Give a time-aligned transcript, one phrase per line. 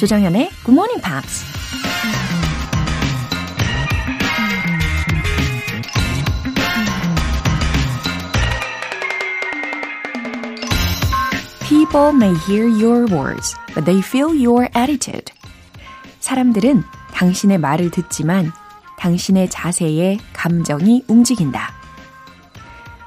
[0.00, 1.44] 조정현의 Good Morning Pops.
[11.68, 15.34] People may hear your words, but they feel your attitude.
[16.20, 18.52] 사람들은 당신의 말을 듣지만
[18.96, 21.74] 당신의 자세에 감정이 움직인다.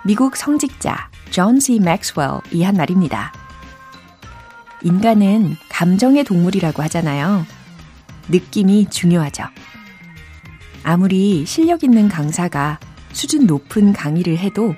[0.06, 1.80] 미국 성직자 존 C.
[1.80, 3.34] 맥스웰이 한 말입니다.
[4.84, 7.46] 인간은 감정의 동물이라고 하잖아요.
[8.30, 9.44] 느낌이 중요하죠.
[10.84, 12.80] 아무리 실력 있는 강사가
[13.12, 14.76] 수준 높은 강의를 해도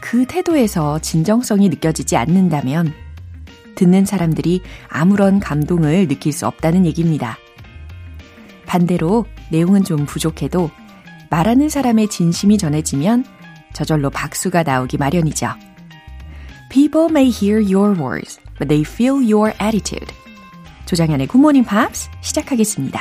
[0.00, 2.94] 그 태도에서 진정성이 느껴지지 않는다면
[3.74, 7.36] 듣는 사람들이 아무런 감동을 느낄 수 없다는 얘기입니다.
[8.64, 10.70] 반대로 내용은 좀 부족해도
[11.28, 13.24] 말하는 사람의 진심이 전해지면
[13.74, 15.50] 저절로 박수가 나오기 마련이죠.
[16.70, 20.12] People may hear your words, but they feel your attitude.
[20.86, 23.00] 조장현의 Good Morning Pops 시작하겠습니다.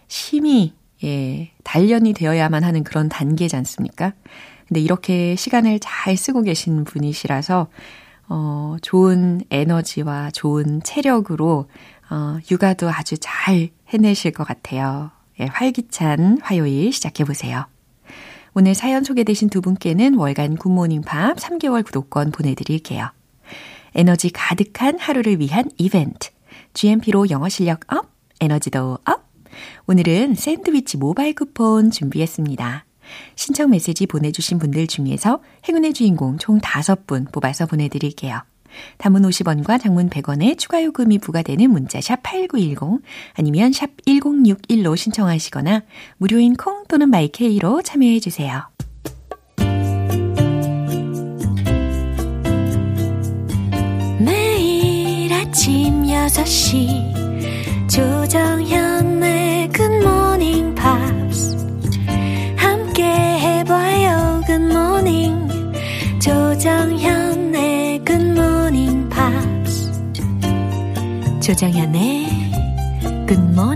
[0.09, 4.12] 심히, 예, 단련이 되어야만 하는 그런 단계지 않습니까?
[4.69, 7.69] 근데 이렇게 시간을 잘 쓰고 계신 분이시라서,
[8.29, 11.69] 어, 좋은 에너지와 좋은 체력으로,
[12.11, 15.11] 어, 육아도 아주 잘 해내실 것 같아요.
[15.41, 17.67] 예, 활기찬 화요일 시작해보세요.
[18.55, 23.11] 오늘 사연 소개되신 두 분께는 월간 Good Morning Pop 3개월 구독권 보내드릴게요.
[23.95, 26.31] 에너지 가득한 하루를 위한 이벤트.
[26.73, 28.11] GMP로 영어 실력 up,
[28.41, 29.27] 에너지도 up.
[29.87, 32.86] 오늘은 샌드위치 모바일 쿠폰 준비했습니다.
[33.34, 38.43] 신청 메시지 보내주신 분들 중에서 행운의 주인공 총 5분 뽑아서 보내드릴게요.
[38.99, 43.03] 단문 50원과 장문 100원의 추가 요금이 부과되는 문자 샵 8910
[43.34, 45.83] 아니면 샵 1061로 신청하시거나
[46.19, 48.69] 무료인 콩 또는 마이케이로 참여해 주세요.
[54.19, 58.86] 매일 아침 6시 조정현
[71.47, 72.27] 조정현의
[73.29, 73.76] 굿모닝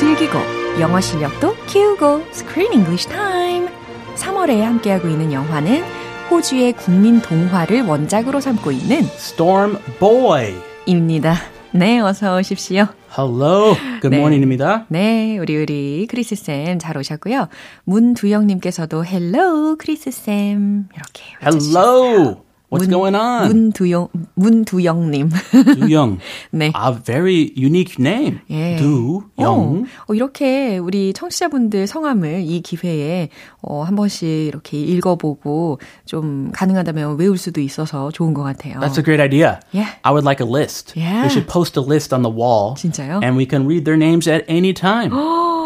[0.00, 0.38] 즐기고
[0.80, 3.68] 영어 실력도 키우고 Screen English Time
[4.16, 5.82] 3월에 함께하고 있는 영화는
[6.30, 10.54] 호주의 국민 동화를 원작으로 삼고 있는 Storm Boy.
[10.86, 11.34] 입니다.
[11.72, 12.86] 네, 어서 오십시오.
[13.14, 13.74] Hello.
[14.00, 14.16] Good 네.
[14.16, 14.86] morning입니다.
[14.88, 17.48] 네, 우리 우리 크리스 쌤 잘 오셨고요.
[17.84, 21.24] 문두영 님께서도 hello 크리스 쌤 이렇게.
[21.42, 22.42] Hello.
[22.70, 23.48] What's going on?
[23.48, 25.30] 문두영, 문두영님.
[25.50, 26.18] 두영.
[26.52, 26.72] 네.
[26.72, 28.38] A very unique name.
[28.48, 28.76] 예.
[28.76, 29.24] 두영.
[29.38, 33.30] 어, 어, 이렇게 우리 청취자분들 성함을 이 기회에
[33.60, 38.78] 어, 한 번씩 이렇게 읽어보고 좀 가능하다면 외울 수도 있어서 좋은 것 같아요.
[38.78, 39.58] That's a great idea.
[39.72, 39.90] Yeah.
[40.04, 40.94] I would like a list.
[40.94, 41.24] Yeah.
[41.24, 42.76] We should post a list on the wall.
[42.76, 43.20] 진짜요?
[43.22, 45.10] And we can read their names at any time.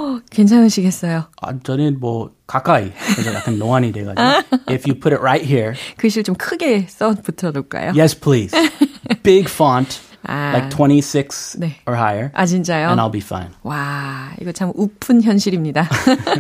[0.32, 1.26] 괜찮으시겠어요?
[1.42, 4.22] 아, 저는 뭐 가까이 그래서 약간 노안이 돼가지고
[4.70, 7.94] if you put it right here 글씨를 좀 크게 써 붙여놓을까요?
[7.96, 8.56] yes please
[9.24, 10.52] big font 아.
[10.54, 11.76] like 26 네.
[11.88, 12.90] or higher 아, 진짜요?
[12.90, 15.88] and I'll be fine 와, 이거 참 우픈 현실입니다.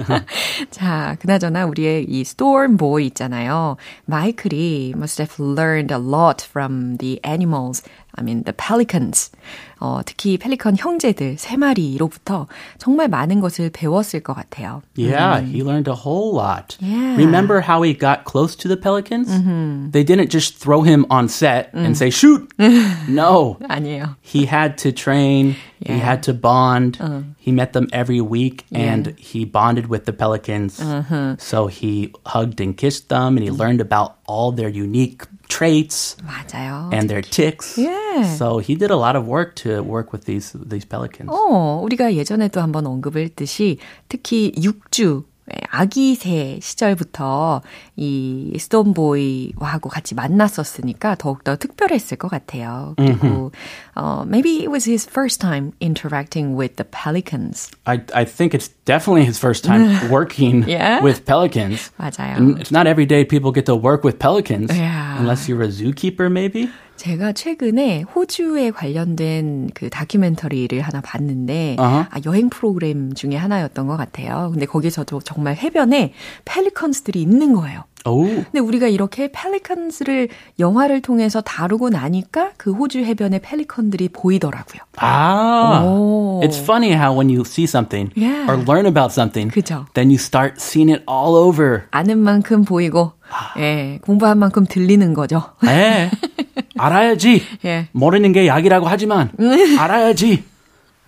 [0.69, 3.77] 자, 그나저나 우리의 이 storm boy 있잖아요.
[4.05, 7.83] 마이클이 must have learned a lot from the animals.
[8.17, 9.29] I mean, the pelicans.
[9.81, 12.47] 어, 특히 펠리컨 형제들 세 마리로부터
[12.79, 14.81] 정말 많은 것을 배웠을 것 같아요.
[14.97, 17.15] yeah he learned a whole lot Yeah.
[17.15, 19.29] remember how he got close to the pelicans
[19.93, 22.49] they didn't just throw him on set and say shoot
[23.07, 24.15] no 아니에요.
[24.21, 26.03] he had to train he Yeah.
[26.03, 26.99] had to bond
[27.39, 30.75] he met them every week and he bonded with the pelicans
[31.39, 36.89] so he hugged and kissed them and he learned about all their unique traits 맞아요.
[36.93, 38.23] and their ticks Yeah.
[38.37, 42.13] so he did a lot of work to work with these these pelicans 어, 우리가
[42.15, 43.77] 예전에도 한번 언급을 했듯이
[44.09, 45.23] 특히 육주
[45.70, 47.60] 아기 새 시절부터
[47.96, 52.94] 이 스톤보이하고 같이 만났었으니까 더욱더 특별했을 것 같아요.
[52.96, 53.52] 그리고
[53.94, 57.70] 어, maybe it was his first time interacting with the pelicans.
[57.86, 61.02] I, I think it's definitely his first time working Yeah?
[61.02, 62.36] with pelicans 맞아요.
[62.36, 65.18] and it's not every day people get to work with pelicans Yeah.
[65.20, 66.70] unless you're a zookeeper maybe
[67.04, 71.76] 제가 최근에 호주에 관련된 그 다큐멘터리를 하나 봤는데.
[71.78, 74.48] 아, 여행 프로그램 중에 하나였던 것 같아요.
[74.52, 76.14] 근데 거기서도 정말 해변에
[76.46, 77.84] 펠리컨스들이 있는 거예요.
[78.06, 80.28] oh 근데 우리가 이렇게 펠리컨스를
[80.58, 84.80] 영화를 통해서 다루고 나니까 그 호주 해변에 펠리컨들이 보이더라고요.
[84.98, 86.40] Ah, Oh.
[86.46, 88.44] it's funny how when you see something Yeah.
[88.50, 89.86] or learn about something, 그죠.
[89.94, 91.82] then you start seeing it all over.
[91.92, 93.12] 아는 만큼 보이고,
[93.58, 95.42] 예, 공부한 만큼 들리는 거죠.
[95.66, 96.10] 에,
[96.76, 97.42] 알아야지.
[97.64, 97.88] 예.
[97.92, 99.30] 모르는 게 약이라고 하지만
[99.78, 100.44] 알아야지.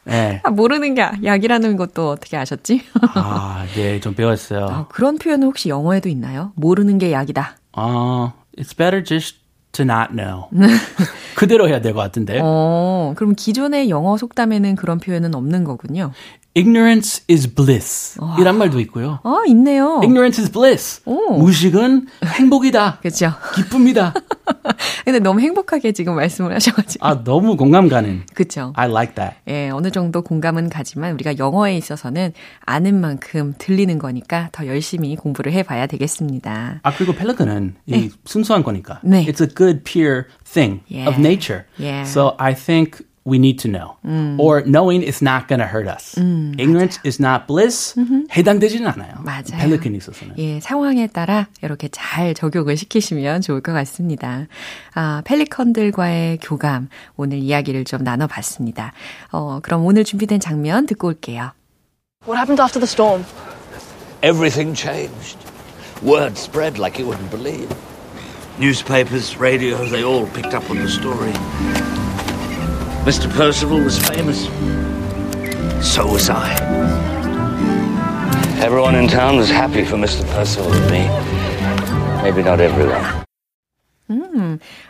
[0.08, 0.40] 예.
[0.44, 2.82] 아, 모르는 게 약이라는 것도 어떻게 아셨지?
[3.14, 4.66] 아, 네, 좀 배웠어요.
[4.66, 6.52] 아, 그런 표현은 혹시 영어에도 있나요?
[6.54, 7.56] 모르는 게 약이다.
[7.72, 9.38] 어, it's better just
[9.72, 10.44] to not know.
[11.34, 12.38] 그대로 해야 될 것 같은데.
[12.42, 16.12] 어, 그럼 기존의 영어 속담에는 그런 표현은 없는 거군요.
[16.56, 18.18] Ignorance is bliss.
[18.40, 19.20] 이란 말도 있고요.
[19.24, 19.98] 아, 있네요.
[20.00, 21.02] Ignorance is bliss.
[21.04, 21.36] 오.
[21.38, 22.98] 무식은 행복이다.
[23.04, 23.30] 그렇죠.
[23.54, 24.14] 기쁨이다.
[25.04, 27.06] 근데 너무 행복하게 지금 말씀을 하셔가지고.
[27.06, 28.22] 아, 너무 공감 가는.
[28.32, 28.72] 그렇죠.
[28.74, 29.36] I like that.
[29.48, 32.32] 예, 어느 정도 공감은 가지만 우리가 영어에 있어서는
[32.64, 36.80] 아는 만큼 들리는 거니까 더 열심히 공부를 해봐야 되겠습니다.
[36.82, 39.00] 아 그리고 펠리컨은 이 순수한 거니까.
[39.04, 39.26] 네.
[39.26, 41.06] It's a good pure thing Yeah.
[41.10, 41.64] of nature.
[41.78, 42.08] Yeah.
[42.08, 43.96] So I think we need to know.
[44.38, 46.16] Or knowing is not going to hurt us.
[46.16, 47.94] Ignorance is not bliss.
[48.30, 49.16] 해당되지는 않아요.
[49.22, 49.58] 맞아요.
[49.58, 50.34] 펠리컨이 있어서는.
[50.38, 54.46] 예, 상황에 따라 이렇게 잘 적용을 시키시면 좋을 것 같습니다.
[54.94, 58.92] 아, 펠리컨들과의 교감, 오늘 이야기를 좀 나눠봤습니다.
[59.32, 61.50] 어, 그럼 오늘 준비된 장면 듣고 올게요.
[62.26, 63.24] What happened after the storm?
[64.22, 65.38] Everything changed.
[66.02, 67.68] Word spread like you wouldn't believe.
[68.58, 71.32] Newspapers, radio, they all picked up on the story.
[73.06, 73.30] Mr.
[73.30, 74.46] Percival was famous.
[75.80, 76.50] So was I.
[78.60, 80.26] Everyone in town was happy for Mr.
[80.34, 81.06] Percival and me.
[82.24, 83.22] Maybe not everyone.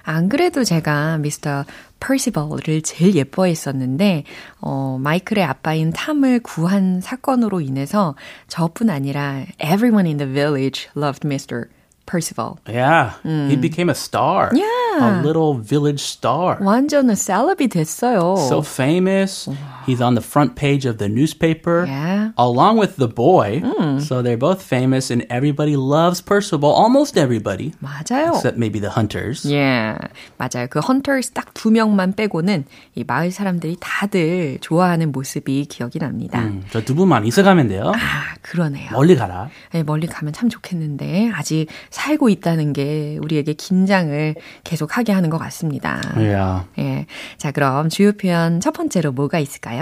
[0.05, 1.67] 안 그래도 제가 미스터
[2.00, 4.25] 퍼시벌을 제일 예뻐했었는데
[4.62, 8.14] 어, 마이클의 아빠인 탐을 구한 사건으로 인해서
[8.49, 11.67] 저뿐 아니라 everyone in the village loved Mr.
[12.07, 12.59] Percival.
[12.67, 13.14] Yeah.
[13.25, 14.50] He became a star.
[14.55, 14.86] Yeah.
[15.00, 16.58] A little village star.
[16.62, 18.36] 완전 셀럽이 됐어요.
[18.48, 19.50] So famous.
[19.87, 21.87] He's on the front page of the newspaper.
[21.87, 22.33] Yeah.
[22.37, 23.62] Along with the boy.
[24.00, 26.71] So they're both famous and everybody loves Percival.
[26.71, 27.73] Almost everybody.
[27.81, 28.35] 맞아요.
[28.35, 29.47] Except maybe the hunters.
[29.50, 29.95] 예,
[30.38, 30.66] 맞아요.
[30.69, 32.64] 그 헌터스 딱두 명만 빼고는
[32.97, 36.40] 이 마을 사람들이 다들 좋아하는 모습이 기억이 납니다.
[36.40, 37.93] 음, 저두 분만 있어가면 돼요.
[37.95, 38.90] 아, 그러네요.
[38.90, 39.49] 멀리 가라.
[39.75, 46.00] 예, 멀리 가면 참 좋겠는데 아직 살고 있다는 게 우리에게 긴장을 계속하게 하는 것 같습니다.
[46.16, 46.66] Yeah.
[46.78, 47.07] 예,
[47.38, 49.75] 자 그럼 주요 표현 첫 번째로 뭐가 있을까요?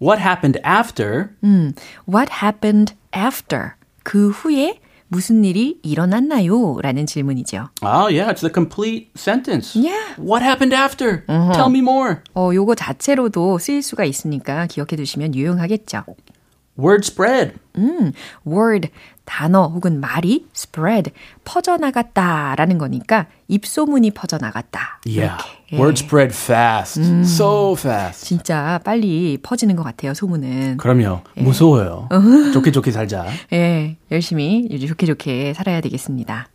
[0.00, 1.30] What happened after?
[2.06, 3.72] What happened after?
[4.02, 6.80] 그 후에 무슨 일이 일어났나요?
[6.82, 7.68] 라는 질문이죠.
[7.82, 9.76] Oh, yeah, it's the complete sentence.
[9.78, 10.14] Yeah.
[10.18, 11.24] What happened after?
[11.26, 12.16] Tell me more.
[12.34, 16.04] 어, 요거 자체로도 쓰일 수가 있으니까 기억해 두시면 유용하겠죠.
[16.78, 17.54] Word spread.
[17.76, 18.12] 음,
[18.46, 18.88] word
[19.24, 21.12] 단어 혹은 말이 spread
[21.44, 25.00] 퍼져나갔다라는 거니까 입소문이 퍼져나갔다.
[25.06, 25.36] Yeah.
[25.70, 25.76] 이렇게.
[25.82, 27.00] Word spread fast.
[27.22, 28.26] So fast.
[28.26, 30.76] 진짜 빨리 퍼지는 것 같아요, 소문은.
[30.76, 31.20] 그럼요.
[31.36, 32.08] 무서워요.
[32.52, 33.26] 좋게 좋게 살자.
[33.52, 36.48] 예, 열심히 좋게 좋게 살아야 되겠습니다.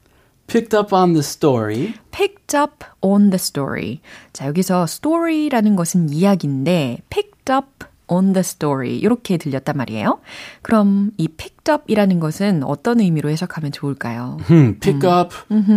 [0.47, 1.93] Picked up on the story.
[2.11, 3.99] picked up on the story.
[4.33, 10.19] 자, 여기서 story라는 것은 이야기인데 picked up on the story 이렇게 들렸단 말이에요.
[10.61, 14.37] 그럼 이 picked up이라는 것은 어떤 의미로 해석하면 좋을까요?
[14.47, 15.33] Hmm, pick up.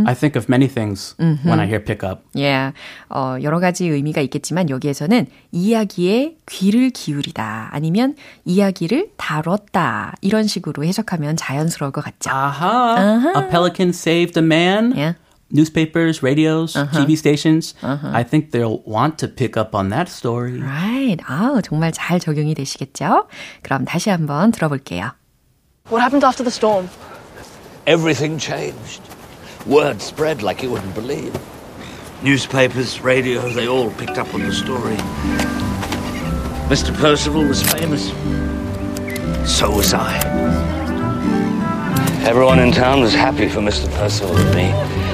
[0.06, 2.22] I think of many things when I hear pick up.
[2.34, 2.74] Yeah,
[3.10, 11.36] 어, 여러 가지 의미가 있겠지만 여기에서는 이야기에 귀를 기울이다 아니면 이야기를 다뤘다 이런 식으로 해석하면
[11.36, 12.30] 자연스러울 것 같죠.
[12.30, 13.32] Aha.
[13.36, 14.92] A pelican saved a man.
[14.96, 15.18] Yeah.
[15.51, 17.74] Newspapers, radios, TV stations.
[17.81, 20.59] I think they'll want to pick up on that story.
[20.59, 21.17] Right.
[21.25, 23.27] 아, 정말 잘 적용이 되시겠죠?
[23.63, 25.12] 그럼 다시 한번 들어볼게요.
[25.89, 26.89] What happened after the storm?
[27.86, 29.00] Everything changed.
[29.65, 31.31] Word spread like you wouldn't believe.
[32.24, 34.97] Newspapers, radio, they all picked up on the story.
[36.67, 36.93] Mr.
[36.93, 38.12] Percival was famous.
[39.47, 40.19] So was I.
[42.27, 43.89] Everyone in town was happy for Mr.
[43.95, 45.11] Percival and me.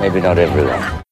[0.00, 1.02] Maybe not everyone.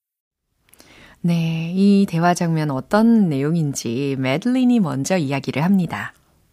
[1.20, 6.12] 네, 이 대화 장면 어떤 내용인지 매들린이 먼저 이야기를 합니다.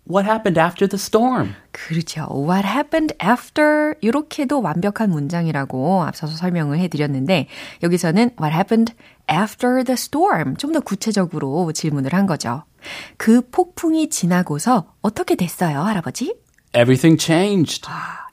[0.10, 1.54] What happened after the storm?
[1.72, 2.28] 그렇죠.
[2.32, 7.48] What happened after 이렇게도 완벽한 문장이라고 앞서서 설명을 해드렸는데
[7.84, 8.94] 여기서는 What happened
[9.30, 12.64] after the storm 좀 더 구체적으로 질문을 한 거죠.
[13.18, 16.36] 그 폭풍이 지나고서 어떻게 됐어요, 할아버지?
[16.74, 17.88] Everything changed.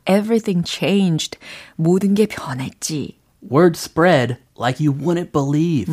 [0.08, 1.38] Everything changed.
[1.76, 3.17] 모든 게 변했지.
[3.41, 5.89] Word spread like you wouldn't believe.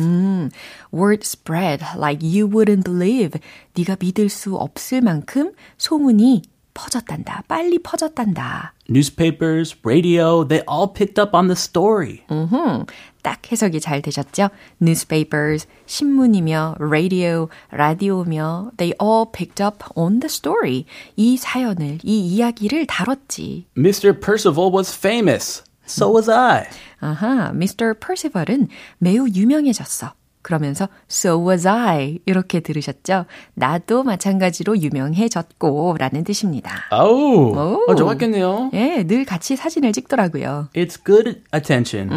[0.91, 3.39] Word spread like you wouldn't believe.
[3.75, 6.43] 네가 믿을 수 없을 만큼 소문이
[6.73, 7.43] 퍼졌단다.
[7.49, 8.73] 빨리 퍼졌단다.
[8.89, 12.23] Newspapers, radio, they all picked up on the story.
[12.31, 12.85] 음흠,
[13.21, 14.49] 딱 해석이 잘 되셨죠?
[14.81, 20.85] Newspapers, 신문이며, radio, 라디오며, they all picked up on the story.
[21.17, 23.65] 이 사연을, 이 이야기를 다뤘지.
[23.77, 24.17] Mr.
[24.19, 25.63] Percival was famous.
[25.86, 26.64] So was I.
[27.00, 27.94] 아하, Mr.
[27.94, 30.12] Percival은 매우 유명해졌어.
[30.42, 33.26] 그러면서 so was I 이렇게 들으셨죠?
[33.54, 36.84] 나도 마찬가지로 유명해졌고 라는 뜻입니다.
[36.92, 37.84] Oh, 오.
[37.88, 38.70] 어, 좋았겠네요.
[38.74, 40.68] 예, 늘 같이 사진을 찍더라고요.
[40.74, 42.10] It's good attention.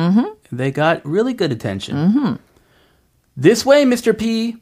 [0.56, 2.38] They got really good attention.
[3.42, 4.16] This way, Mr.
[4.18, 4.58] P.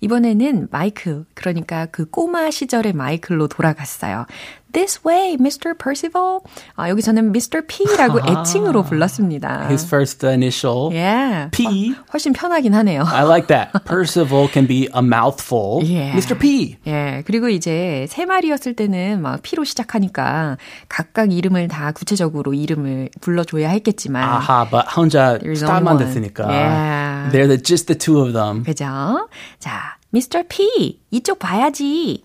[0.00, 4.26] 이번에는 마이클, 그러니까 그 꼬마 시절의 마이클로 돌아갔어요.
[4.74, 5.72] This way, Mr.
[5.78, 6.40] Percival.
[6.74, 7.62] 아, 여기서는 Mr.
[7.66, 9.68] P라고 애칭으로 불렀습니다.
[9.68, 10.90] His first initial.
[10.92, 11.48] yeah.
[11.52, 11.92] P.
[11.92, 13.04] 어, 훨씬 편하긴 하네요.
[13.06, 13.70] I like that.
[13.86, 15.80] Percival can be a mouthful.
[15.84, 16.12] Yeah.
[16.18, 16.36] Mr.
[16.36, 16.76] P.
[16.88, 23.70] 예, 그리고 이제 세 마리였을 때는 막 P로 시작하니까 각각 이름을 다 구체적으로 이름을 불러줘야
[23.70, 24.24] 했겠지만.
[24.24, 25.98] 아하, but 혼자 스타만 one.
[26.04, 26.48] 됐으니까.
[26.48, 27.30] Yeah.
[27.30, 28.64] They're the, just the two of them.
[28.64, 29.28] 그죠?
[29.60, 30.42] 자, Mr.
[30.48, 32.24] P, 이쪽 봐야지.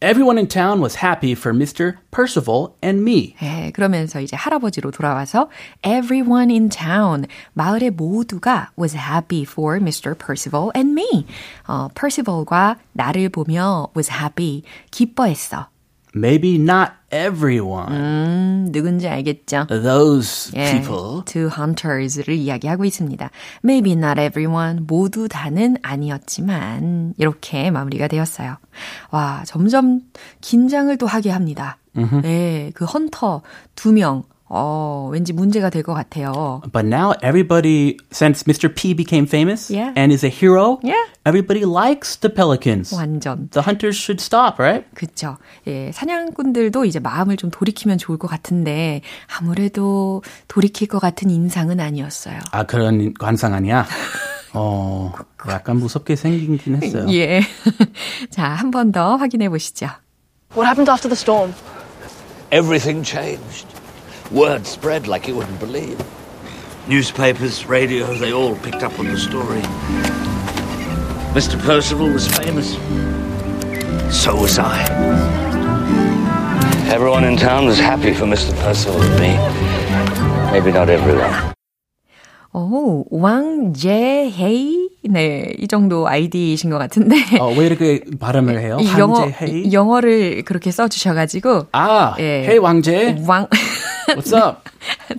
[0.00, 1.96] Everyone in town was happy for Mr.
[2.10, 3.34] Percival and me.
[3.40, 5.48] 예, 그러면서 이제 할아버지로 돌아와서
[5.82, 10.14] everyone in town 마을의 모두가 was happy for Mr.
[10.14, 11.24] Percival and me.
[11.66, 15.68] 어, Percival과 나를 보며 was happy 기뻐했어.
[16.14, 17.91] Maybe not everyone.
[17.91, 19.67] 음, 누군지 알겠죠?
[19.67, 21.23] Those 예, people.
[21.25, 23.29] two hunters를 이야기하고 있습니다.
[23.63, 28.57] Maybe not everyone, 모두 다는 아니었지만 이렇게 마무리가 되었어요.
[29.11, 30.01] 와, 점점
[30.41, 31.77] 긴장을 또 하게 합니다.
[32.21, 33.41] 네, 그 헌터
[33.75, 36.61] 두 명, 어, 왠지 문제가 될 것 같아요.
[36.73, 38.73] But now everybody, since Mr.
[38.73, 39.93] P became famous Yeah.
[39.95, 41.05] and is a hero, Yeah.
[41.23, 42.91] everybody likes the pelicans.
[42.93, 43.49] 완전.
[43.51, 44.85] The hunters should stop, right?
[44.95, 45.37] 그쵸.
[45.67, 49.01] 예, 사냥꾼들도 이제 마음을 좀 돌이키면 좋을 것 같은데,
[49.39, 52.39] 아무래도 돌이킬 것 같은 인상은 아니었어요.
[52.51, 53.85] 아, 그런 관상 아니야?
[54.55, 55.13] 어,
[55.47, 57.05] 약간 무섭게 생기긴 했어요.
[57.13, 57.41] 예.
[58.31, 59.85] 자, 한 번 더 확인해 보시죠.
[60.57, 61.53] What happened after the storm?
[62.51, 63.67] Everything changed.
[64.30, 65.98] Word spread like you wouldn't believe.
[66.88, 69.62] Newspapers, radio, they all picked up on the story.
[71.34, 71.58] Mr.
[71.64, 72.74] Percival was famous.
[74.14, 74.84] So was I.
[76.92, 78.54] Everyone in town was happy for Mr.
[78.62, 79.32] Percival and me.
[80.52, 81.52] Maybe not everyone.
[82.52, 84.90] 오, 왕제헤이?
[85.10, 87.16] 네, 이 정도 아이디이신 것 같은데.
[87.40, 88.78] 어, 왜 이렇게 발음을 해요?
[88.80, 89.72] 이 영어, 한제헤이?
[89.72, 91.66] 영어를 그렇게 써주셔가지고.
[91.72, 92.46] 아, 예.
[92.48, 93.24] 헤이 왕제.
[93.26, 93.48] 왕,
[94.15, 94.69] What's up?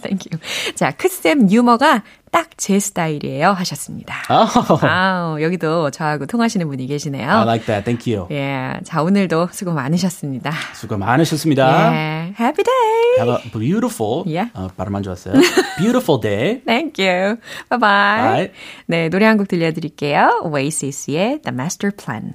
[0.03, 0.39] Thank you.
[0.75, 4.15] 자, 크쌤 유머가 딱 제 스타일이에요 하셨습니다.
[4.31, 7.29] Oh, 아, 여기도 저하고 통하시는 분이 계시네요.
[7.29, 7.85] I like that.
[7.85, 8.29] Thank you.
[8.31, 10.53] 예, 자 오늘도 수고 많으셨습니다.
[10.75, 11.93] 수고 많으셨습니다.
[11.93, 13.19] 예, happy day.
[13.19, 14.51] Have a beautiful, Yeah.
[14.55, 15.35] 어, 발음 안 좋았어요.
[15.79, 16.61] Beautiful day.
[16.65, 17.37] Thank you.
[17.71, 18.31] Bye bye.
[18.31, 18.53] Bye.
[18.87, 20.43] 네, 노래 한 곡 들려드릴게요.
[20.45, 22.35] Oasis의 The Master Plan.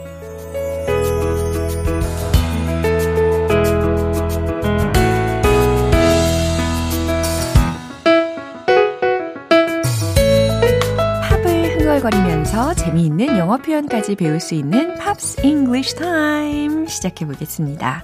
[12.41, 18.03] 흥얼거리면서 재미있는 영어 표현까지 배울 수 있는 Pops English Time 시작해 보겠습니다.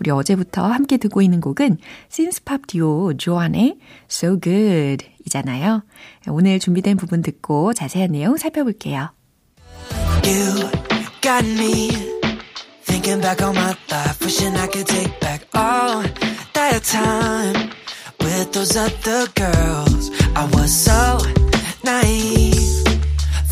[0.00, 1.78] 우리 어제부터 함께 듣고 있는 곡은
[2.08, 3.78] 신스팝 듀오 조안의
[4.10, 5.82] So Good 이잖아요.
[6.28, 9.10] 오늘 준비된 부분 듣고 자세한 내용 살펴볼게요.
[10.24, 10.70] You
[11.20, 11.90] got me
[12.84, 16.02] thinking back on my life, wishing I could take back all
[16.54, 17.70] that time
[18.20, 20.10] with those other girls.
[20.34, 21.18] I was so
[21.84, 22.53] naive,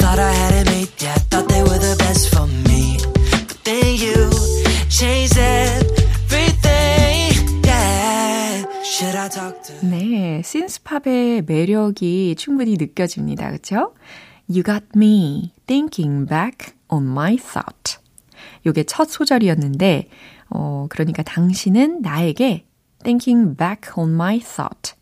[0.02, 2.98] thought I had it made, yeah, thought they were the best for me.
[3.46, 4.34] But then you
[4.90, 6.82] changed everything,
[7.62, 8.66] yeah.
[8.82, 9.86] Should I talk to?
[9.86, 13.46] 네, 신스팝의 매력이 충분히 느껴집니다.
[13.46, 13.94] 그렇죠?
[14.50, 17.98] You got me thinking back on my thought.
[18.66, 20.08] 요게 첫 소절이었는데
[20.50, 22.64] 어 그러니까 당신은 나에게
[23.04, 24.94] thinking back on my thought.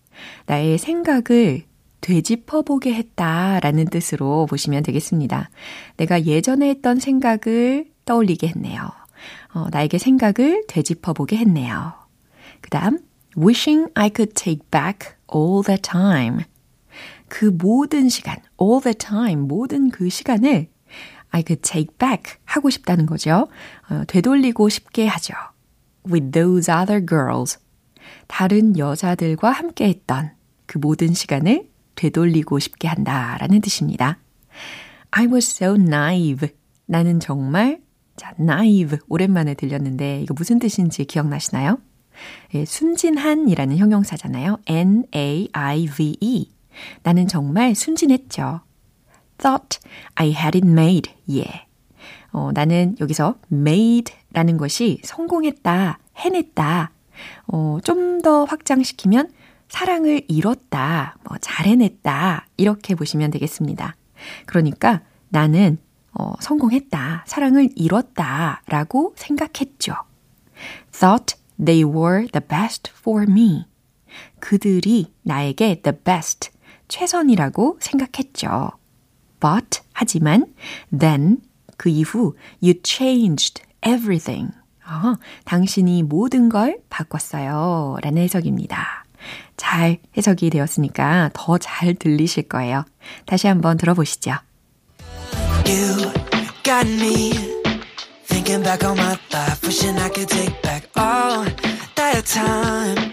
[0.44, 1.69] 나의 생각을
[2.00, 5.50] 되짚어 보게 했다라는 뜻으로 보시면 되겠습니다.
[5.96, 8.90] 내가 예전에 했던 생각을 떠올리게 했네요.
[9.52, 11.92] 어, 나에게 생각을 되짚어 보게 했네요.
[12.60, 13.00] 그 다음,
[13.36, 16.44] wishing I could take back all the time.
[17.28, 20.68] 그 모든 시간, all the time, 모든 그 시간을
[21.30, 23.48] I could take back 하고 싶다는 거죠.
[23.88, 25.34] 어, 되돌리고 싶게 하죠.
[26.10, 27.58] With those other girls.
[28.26, 30.32] 다른 여자들과 함께 했던
[30.66, 31.68] 그 모든 시간을
[32.00, 34.18] 되돌리고 싶게 한다라는 뜻입니다.
[35.10, 36.48] I was so naive.
[36.86, 37.80] 나는 정말,
[38.16, 38.98] 자, naive.
[39.08, 41.78] 오랜만에 들렸는데, 이거 무슨 뜻인지 기억나시나요?
[42.54, 44.58] 예, 순진한이라는 형용사잖아요.
[44.66, 46.50] N-A-I-V-E.
[47.02, 48.60] 나는 정말 순진했죠.
[49.38, 49.80] Thought
[50.14, 51.12] I had it made.
[51.28, 51.62] Yeah.
[52.32, 56.92] 어, 나는 여기서 made라는 것이 성공했다, 해냈다.
[57.48, 59.30] 어, 좀 더 확장시키면
[59.70, 63.96] 사랑을 이뤘다, 뭐 잘해냈다 이렇게 보시면 되겠습니다.
[64.44, 65.78] 그러니까 나는
[66.12, 69.94] 어, 성공했다, 사랑을 이뤘다라고 생각했죠.
[70.92, 73.66] Thought they were the best for me.
[74.40, 76.50] 그들이 나에게 the best,
[76.88, 78.72] 최선이라고 생각했죠.
[79.38, 80.52] But, 하지만,
[80.96, 81.38] then,
[81.76, 84.52] 그 이후, you changed everything.
[84.84, 87.98] 어, 당신이 모든 걸 바꿨어요.
[88.02, 88.99] 라는 해석입니다.
[89.56, 92.84] 잘 해석이 되었으니까 더 잘 들리실 거예요.
[93.26, 94.32] 다시 한번 들어보시죠.
[95.66, 96.12] You
[96.64, 97.32] got me
[98.26, 101.44] thinking back on my life, wishing I could take back all
[101.94, 103.12] that time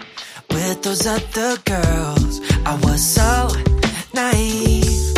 [0.50, 2.40] with those other girls.
[2.64, 3.48] I was so
[4.14, 5.14] naive,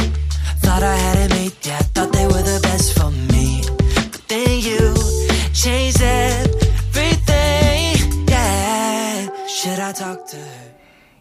[0.60, 2.98] thought I had it made, yeah, thought they were the best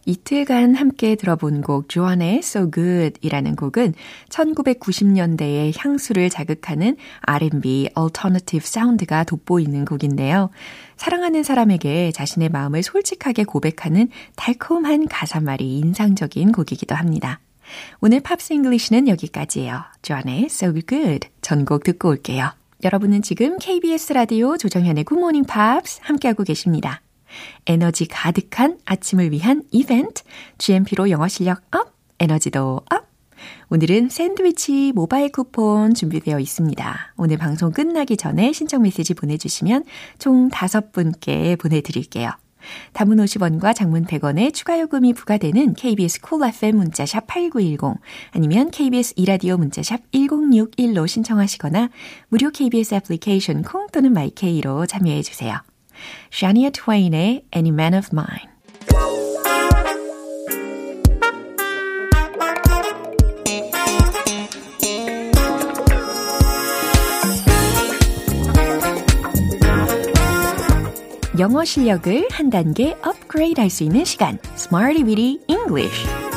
[0.09, 3.93] 이틀간 함께 들어본 곡 조안의 So Good 이라는 곡은
[4.29, 10.49] 1990년대의 향수를 자극하는 R&B Alternative 사운드가 돋보이는 곡인데요.
[10.97, 17.39] 사랑하는 사람에게 자신의 마음을 솔직하게 고백하는 달콤한 가사말이 인상적인 곡이기도 합니다.
[18.01, 19.83] 오늘 Pops English는 여기까지예요.
[20.01, 22.49] 조안의 So Good 전곡 듣고 올게요.
[22.83, 27.03] 여러분은 지금 KBS 라디오 조정현의 Good Morning Pops 함께하고 계십니다.
[27.65, 30.23] 에너지 가득한 아침을 위한 이벤트,
[30.57, 33.09] GMP로 영어 실력 up, 에너지도 up.
[33.69, 37.13] 오늘은 샌드위치 모바일 쿠폰 준비되어 있습니다.
[37.17, 39.85] 오늘 방송 끝나기 전에 신청 메시지 보내주시면
[40.17, 42.31] 총 5분께 보내드릴게요.
[42.93, 49.13] 단문 50원과 장문 100원의 추가 요금이 부과되는 KBS 콜 cool FM 문자샵 8910 아니면 KBS
[49.15, 51.89] 이라디오 문자샵 1061로 신청하시거나
[52.27, 55.61] 무료 KBS 애플리케이션 콩 또는 마이케이로 참여해 주세요.
[56.31, 58.49] Shania Twain의 Any Man of Mine
[71.39, 76.28] 영어 실력을 한 단계 업그레이드 할 수 있는 시간 Smarty Weedy English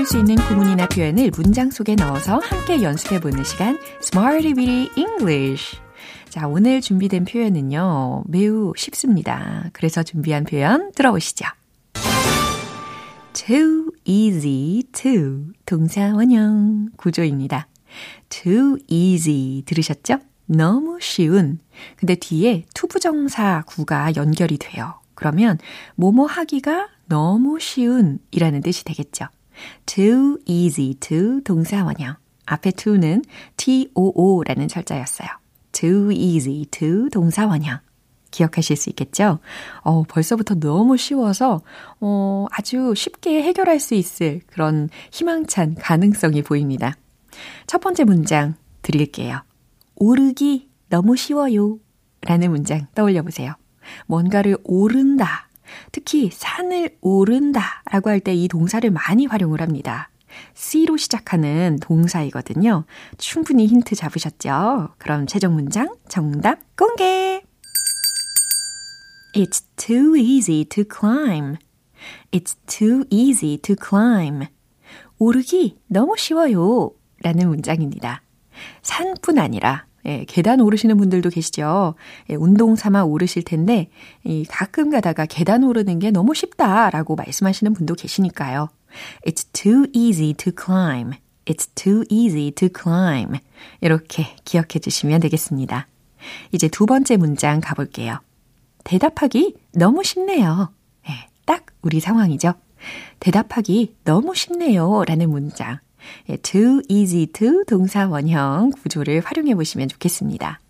[0.00, 5.76] 쓸 수 있는 구문이나 표현을 문장 속에 넣어서 함께 연습해 보는 시간 Smarty Witty English
[6.30, 9.68] 자, 오늘 준비된 표현은요, 매우 쉽습니다.
[9.74, 11.44] 그래서 준비한 표현 들어보시죠.
[13.34, 17.68] too easy to 동사 원형 구조입니다.
[18.30, 20.18] too easy 들으셨죠?
[20.46, 21.58] 너무 쉬운.
[21.96, 24.94] 근데 뒤에 to부정사 구가 연결이 돼요.
[25.14, 25.58] 그러면
[25.96, 29.26] 뭐뭐 하기가 너무 쉬운 이라는 뜻이 되겠죠.
[29.86, 32.16] Too easy to 동사 원형.
[32.46, 33.22] 앞에 to는
[33.56, 35.28] too라는 철자였어요.
[35.72, 37.78] too easy to 동사 원형.
[38.30, 39.40] 기억하실 수 있겠죠?
[39.82, 41.62] 어, 벌써부터 너무 쉬워서,
[42.00, 46.94] 어, 아주 쉽게 해결할 수 있을 그런 희망찬 가능성이 보입니다.
[47.66, 49.42] 첫 번째 문장 드릴게요.
[49.96, 51.78] 오르기 너무 쉬워요.
[52.22, 53.54] 라는 문장 떠올려 보세요.
[54.06, 55.49] 뭔가를 오른다.
[55.92, 60.10] 특히 산을 오른다 라고 할 때 이 동사를 많이 활용을 합니다.
[60.54, 62.84] C로 시작하는 동사이거든요.
[63.18, 64.90] 충분히 힌트 잡으셨죠?
[64.98, 67.42] 그럼 최종 문장 정답 공개!
[69.34, 71.56] It's too easy to climb.
[72.32, 74.46] It's too easy to climb.
[75.18, 76.92] 오르기 너무 쉬워요.
[77.22, 78.22] 라는 문장입니다.
[78.82, 81.94] 산뿐 아니라 예, 계단 오르시는 분들도 계시죠.
[82.30, 83.90] 예, 운동 삼아 오르실 텐데
[84.24, 88.68] 이 가끔 가다가 계단 오르는 게 너무 쉽다라고 말씀하시는 분도 계시니까요.
[89.26, 91.16] It's too easy to climb.
[91.46, 93.38] It's too easy to climb.
[93.80, 95.86] 이렇게 기억해 주시면 되겠습니다.
[96.52, 98.20] 이제 두 번째 문장 가볼게요.
[98.84, 100.72] 대답하기 너무 쉽네요.
[101.06, 102.54] 네, 딱 우리 상황이죠.
[103.20, 105.04] 대답하기 너무 쉽네요.
[105.06, 105.78] 라는 문장.
[106.28, 110.60] 예, too easy to 동사 원형 구조를 활용해 보시면 좋겠습니다.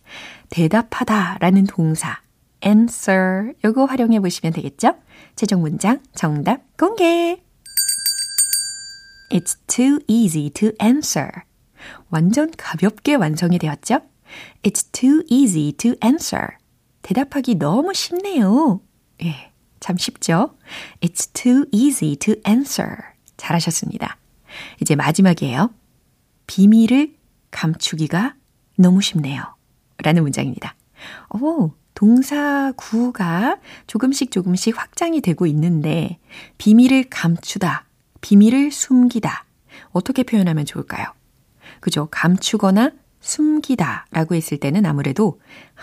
[0.51, 2.21] 대답하다 라는 동사
[2.65, 4.95] answer 요거 활용해 보시면 되겠죠?
[5.37, 7.41] 최종 문장 정답 공개!
[9.31, 11.31] It's too easy to answer.
[12.11, 14.01] 완전 가볍게 완성이 되었죠?
[14.63, 16.49] It's too easy to answer.
[17.03, 18.81] 대답하기 너무 쉽네요.
[19.23, 20.57] 예, 참 쉽죠?
[21.01, 22.97] It's too easy to answer.
[23.37, 24.20] 잘하셨습니다.
[24.81, 25.71] 이제 마지막이에요.
[26.47, 27.15] 비밀을
[27.51, 28.35] 감추기가
[28.77, 29.43] 너무 쉽네요.
[30.03, 30.75] 라는 문장입니다.
[31.31, 36.19] 오, 동사 구가 조금씩 조금씩 확장이 되고 있는데,
[36.59, 37.87] 비밀을 감추다,
[38.21, 39.45] 비밀을 숨기다.
[39.93, 41.07] 어떻게 표현하면 좋을까요?
[41.81, 42.09] 그죠?
[42.11, 45.41] 감추거나 숨기다 라고 했을 때는 아무래도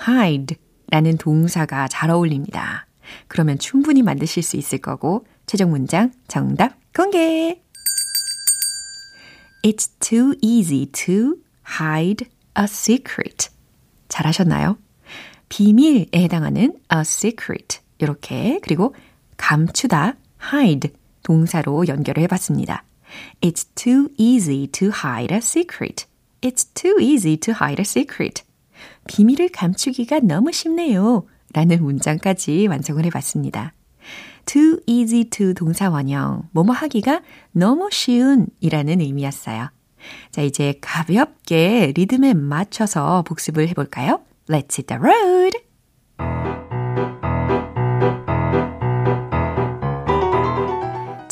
[0.08, 0.58] hide
[0.89, 2.88] 라는 동사가 잘 어울립니다.
[3.27, 7.62] 그러면 충분히 만드실 수 있을 거고, 최종 문장 정답 공개!
[9.63, 11.38] It's too easy to
[11.80, 13.50] hide a secret.
[14.08, 14.78] 잘하셨나요?
[15.50, 17.80] 비밀에 해당하는 a secret.
[18.00, 18.96] 이렇게, 그리고
[19.38, 20.15] 감추다,
[20.54, 20.91] hide.
[21.24, 22.84] 동사로 연결을 해봤습니다.
[23.41, 26.06] It's too easy to hide a secret.
[26.41, 28.43] It's too easy to hide a secret.
[29.08, 31.26] 비밀을 감추기가 너무 쉽네요.
[31.54, 33.74] 라는 문장까지 완성을 해봤습니다.
[34.47, 39.69] Too easy to 동사 원형, 뭐뭐 하기가 너무 쉬운 이라는 의미였어요.
[40.31, 44.21] 자, 이제 가볍게 리듬에 맞춰서 복습을 해볼까요?
[44.47, 45.67] Let's hit the road!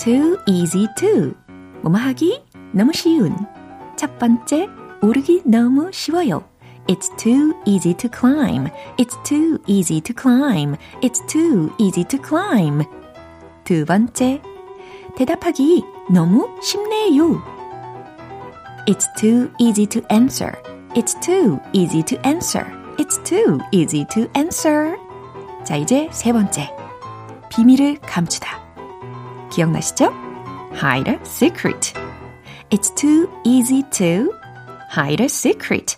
[0.05, 1.33] too easy to.
[1.81, 3.35] 뭐뭐 하기 너무 쉬운.
[3.95, 4.67] 첫 번째,
[5.01, 6.43] 오르기 너무 쉬워요.
[6.87, 8.69] It's too easy to climb.
[8.99, 10.75] It's too easy to climb.
[11.01, 12.83] It's too easy to climb.
[13.65, 14.41] 두 번째,
[15.17, 17.41] 대답하기 너무 쉽네요.
[18.87, 20.53] It's too easy to answer.
[20.93, 22.63] It's too easy to answer.
[22.99, 24.95] It's too easy to answer.
[25.65, 26.71] 자, 이제 세 번째.
[27.49, 28.61] 비밀을 감추다.
[29.51, 30.13] 기억나시죠?
[30.73, 31.93] Hide a secret.
[32.69, 34.31] It's too easy to
[34.95, 35.95] hide a secret.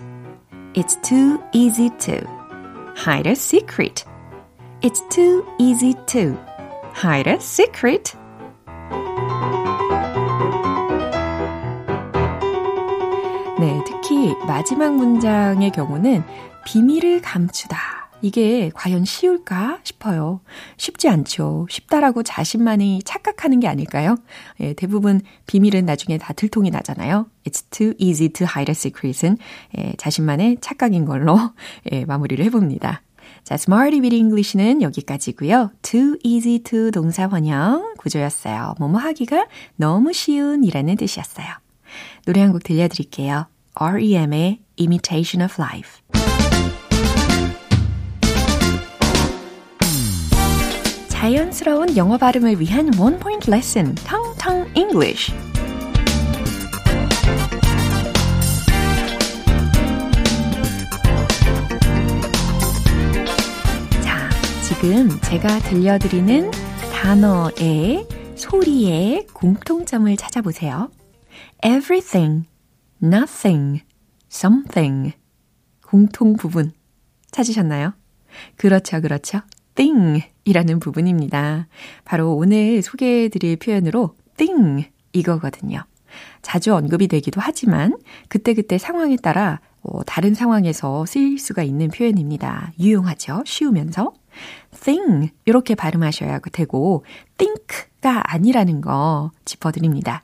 [0.73, 2.25] It's too easy to
[2.95, 4.05] hide a secret.
[4.81, 6.37] It's too easy to
[7.03, 8.17] hide a secret.
[14.47, 16.23] 마지막 문장의 경우는
[16.65, 17.77] 비밀을 감추다.
[18.21, 20.41] 이게 과연 쉬울까 싶어요.
[20.77, 21.67] 쉽지 않죠.
[21.69, 24.17] 쉽다라고 자신만이 착각하는 게 아닐까요?
[24.59, 27.27] 예, 대부분 비밀은 나중에 다 들통이 나잖아요.
[27.45, 29.37] It's too easy to hide a secret은
[29.77, 31.37] 예, 자신만의 착각인 걸로
[31.91, 33.03] 예, 마무리를 해봅니다.
[33.43, 35.71] 자, Smarty with English는 여기까지고요.
[35.81, 38.75] Too easy to 동사 번영 구조였어요.
[38.79, 41.47] 뭐뭐 하기가 너무 쉬운 이라는 뜻이었어요.
[42.25, 43.47] 노래 한 곡 들려드릴게요.
[43.75, 46.01] REM의 Imitation of Life.
[51.07, 55.33] 자연스러운 영어 발음을 위한 원 포인트 레슨, 텅텅 English.
[64.79, 66.51] 지금 제가 들려드리는
[66.93, 70.91] 단어의 소리의 공통점을 찾아보세요.
[71.65, 72.45] everything,
[73.01, 73.83] nothing,
[74.31, 75.13] something.
[75.83, 76.73] 공통 부분
[77.31, 77.93] 찾으셨나요?
[78.55, 79.41] 그렇죠, 그렇죠.
[79.73, 81.67] thing 이라는 부분입니다.
[82.05, 85.85] 바로 오늘 소개해드릴 표현으로 thing 이거거든요.
[86.43, 87.97] 자주 언급이 되기도 하지만
[88.29, 92.71] 그때그때 상황에 따라 어, 다른 상황에서 쓰일 수가 있는 표현입니다.
[92.79, 93.43] 유용하죠?
[93.45, 94.13] 쉬우면서.
[94.81, 97.03] thing 이렇게 발음하셔야 되고
[97.37, 100.23] think가 아니라는 거 짚어드립니다.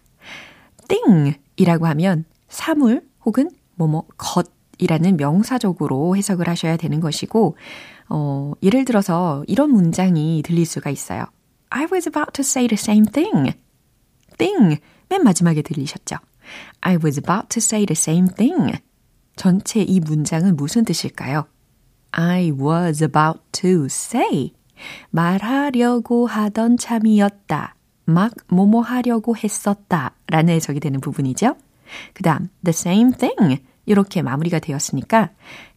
[0.88, 7.58] thing 이라고 하면 사물 혹은 뭐뭐 것이라는 명사적으로 해석을 하셔야 되는 것이고
[8.10, 11.26] 어, 예를 들어서 이런 문장이 들릴 수가 있어요.
[11.70, 13.54] I was about to say the same thing.
[14.38, 16.18] thing 맨 마지막에 들리셨죠?
[16.82, 18.74] I was about to say the same thing.
[19.36, 21.46] 전체 이 문장은 무슨 뜻일까요?
[22.12, 24.54] I was about to say.
[25.10, 27.76] 말하려고 하던 참이었다.
[28.06, 30.16] 막 뭐뭐 하려고 했었다.
[30.28, 31.56] 라는 해석이 되는 부분이죠.
[32.14, 33.64] 그 다음, the same thing.
[33.86, 35.32] 이렇게 마무리가 되었으니까,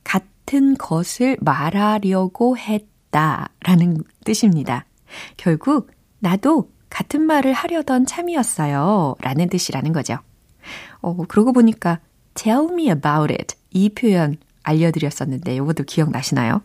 [0.04, 3.48] 같은 것을 말하려고 했다.
[3.60, 4.86] 라는 뜻입니다.
[5.36, 9.16] 결국, 나도 같은 말을 하려던 참이었어요.
[9.20, 10.18] 라는 뜻이라는 거죠.
[11.00, 12.00] 어, 그러고 보니까,
[12.36, 13.56] tell me about it.
[13.70, 16.62] 이 표현 알려드렸었는데, 이것도 기억나시나요?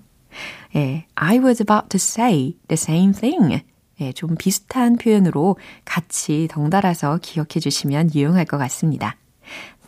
[0.76, 3.64] 예, I was about to say the same thing.
[4.00, 9.16] 예, 좀 비슷한 표현으로 같이 덩달아서 기억해 주시면 유용할 것 같습니다.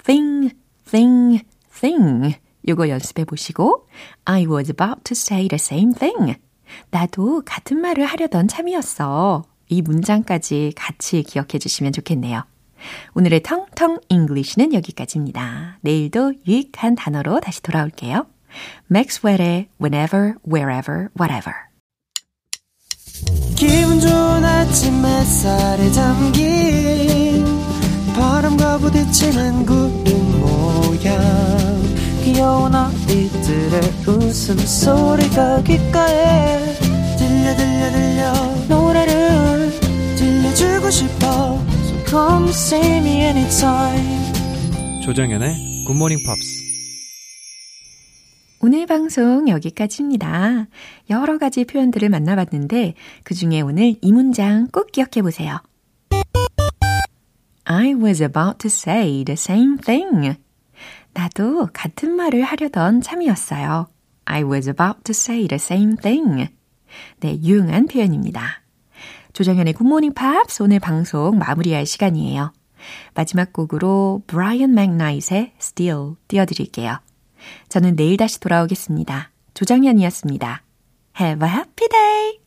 [0.03, 0.53] thing,
[0.89, 1.43] thing,
[1.79, 2.35] thing.
[2.67, 3.87] 요거 연습해 보시고
[4.25, 6.35] I was about to say the same thing.
[6.91, 9.43] 나도 같은 말을 하려던 참이었어.
[9.69, 12.43] 이 문장까지 같이 기억해 주시면 좋겠네요.
[13.15, 15.77] 오늘의 텅텅 English는 여기까지입니다.
[15.81, 18.25] 내일도 유익한 단어로 다시 돌아올게요.
[18.87, 21.53] 맥스웰의 Whenever, Wherever, Whatever.
[23.55, 27.45] 기분 좋은 아침 햇살에 담긴
[28.15, 31.63] 바람과 부딪히는 구름 모양
[32.23, 36.73] 귀여운 아이들의 웃음소리가 귓가에
[37.17, 38.33] 들려 들려 들려
[38.67, 39.62] 노래를
[42.13, 46.61] come see me anytime 조정연의 굿모닝 팝스
[48.59, 50.67] 오늘 방송 여기까지입니다.
[51.09, 55.59] 여러 가지 표현들을 만나봤는데 그 중에 오늘 이 문장 꼭 기억해 보세요.
[57.65, 60.37] I was about to say the same thing.
[61.13, 63.87] 나도 같은 말을 하려던 참이었어요.
[64.25, 66.47] I was about to say the same thing.
[67.21, 68.62] 네, 유용한 표현입니다.
[69.33, 72.53] 조정현의 Good Morning Pops 오늘 방송 마무리할 시간이에요.
[73.15, 76.99] 마지막 곡으로 브라이언 맥나잇의 Still 띄워드릴게요.
[77.67, 79.31] 저는 내일 다시 돌아오겠습니다.
[79.55, 80.63] 조정현이었습니다.
[81.19, 82.39] Have a happy day!